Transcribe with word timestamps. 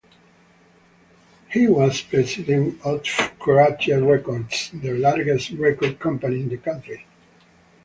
He 1.51 1.67
was 1.67 2.01
president 2.01 2.81
of 2.83 3.03
Croatia 3.37 4.01
Records, 4.01 4.71
the 4.73 4.93
largest 4.93 5.51
record 5.51 5.99
company 5.99 6.39
in 6.39 6.49
the 6.49 6.57
country. 6.57 7.05